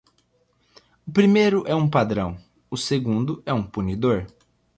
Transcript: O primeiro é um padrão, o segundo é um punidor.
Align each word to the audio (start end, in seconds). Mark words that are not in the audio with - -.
O 1.05 1.11
primeiro 1.13 1.59
é 1.67 1.75
um 1.75 1.87
padrão, 1.87 2.35
o 2.71 2.75
segundo 2.75 3.43
é 3.45 3.53
um 3.53 3.61
punidor. 3.61 4.25